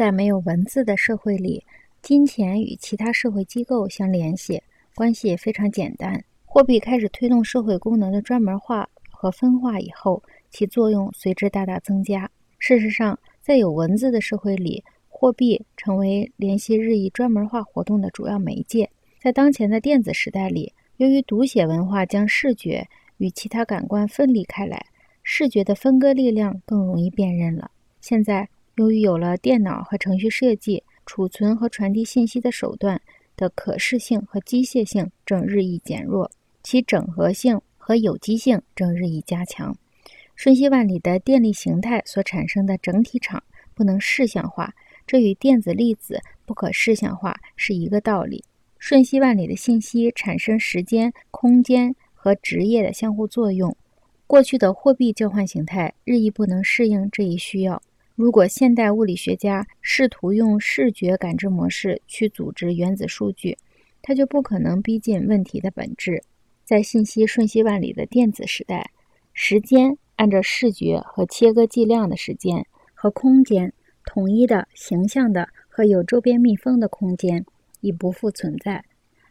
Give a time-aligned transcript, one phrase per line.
[0.00, 1.62] 在没有文字的社会里，
[2.00, 4.62] 金钱与其他社会机构相联系，
[4.94, 6.24] 关系也非常简单。
[6.46, 12.30] 货币开始推动社会功能的专门化和分化以后，其作用随之大大增加。
[12.58, 18.88] 事实上，在有文字的社会里，货币成为联系日益专门化活动的主要媒介。
[19.20, 22.88] 在当前的电子时代里，由于读写文化将视觉
[23.18, 24.82] 与其他感官分离开来，
[25.22, 27.70] 视觉的分割力量更容易辨认了。
[28.00, 28.48] 现在。
[28.76, 33.00] 由于有了电脑和程序设计，储存和传递信息的手段
[33.36, 36.30] 的可视性和机械性正日益减弱，
[36.62, 39.76] 其整合性和有机性正日益加强。
[40.34, 43.42] 瞬息万里的电力形态所产生的整体场
[43.74, 44.74] 不能视像化，
[45.06, 48.42] 这与电子粒子不可视像化是一个道理。
[48.78, 53.76] 瞬息万里的信息产生时间、空间和职业的相互作用。
[54.26, 57.82] 过去的货币交换形态日益不能适应这一需要。
[58.20, 63.56] 如果现代物理学家试图用视觉感知模式去组织原子数据，
[64.02, 66.22] 他就不可能逼近问题的本质。
[66.62, 68.90] 在信息瞬息万里的电子时代，
[69.32, 73.72] 时间按照视觉和切割计量的时间和空间，
[74.04, 77.42] 统一的、形象的和有周边密封的空间
[77.80, 78.84] 已不复存在。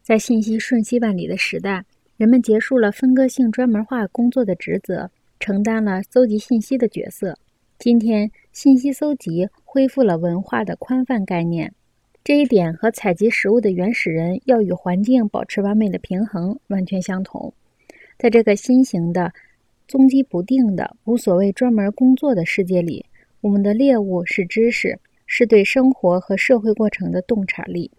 [0.00, 1.84] 在信息瞬息万里的时代，
[2.16, 7.36] 人们结束了分割性专门化工作的职责，承担了搜集信息的角色。
[7.78, 11.74] 今天，信息搜集恢复了文化的宽泛概念，
[12.24, 17.52] 这一点和采集食物的原始人要与环境保持完美的平衡完全相同。
[18.16, 19.30] 在这个新型的、
[19.86, 23.04] 踪迹不定的、无所谓专门工作的世界里，
[23.42, 27.90] 我们的猎物是知识，是对生活和社会过程的洞察力。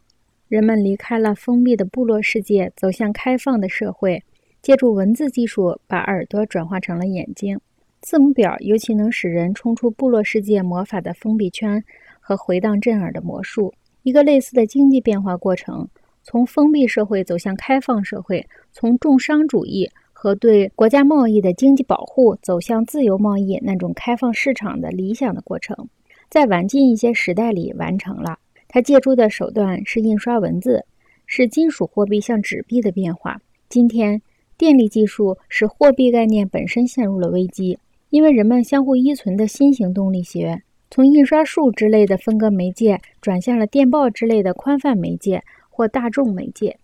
[0.48, 4.24] 人们离开了封闭的部落世界，走向开放的社会，
[4.64, 7.60] 借助文字技术，把耳朵转化成了眼睛。
[8.02, 11.84] 字母表尤其能使人冲出部落世界魔法的封闭圈
[12.20, 13.73] 和回荡震耳的魔术。
[14.04, 15.89] 一个类似的经济变化过程，
[16.23, 25.89] 从封闭社会走向开放社会，从重商主义和对国家贸易的经济保护走向自由贸易那种开放市场的理想的过程，
[26.30, 28.38] 在晚近一些时代里完成了。
[28.70, 30.86] 它借助的手段是印刷文字，
[31.26, 33.42] 是金属货币向纸币的变化。
[33.67, 34.22] 今天，
[34.58, 37.77] 电力技术使货币概念本身陷入了危机。
[38.17, 46.80] 因为人们相互依存的新型动力学，从印刷术之类的分割媒介转向了电报之类的宽泛媒介或大众媒介。